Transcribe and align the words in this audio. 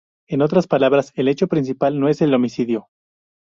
En 0.27 0.41
otras 0.41 0.65
palabras, 0.65 1.11
el 1.15 1.27
hecho 1.27 1.47
principal 1.47 1.99
no 1.99 2.09
es 2.09 2.23
el 2.23 2.33
homicidio. 2.33 2.87